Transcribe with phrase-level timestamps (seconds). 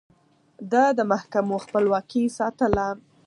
[0.71, 2.87] ده د محکمو خپلواکي ساتله.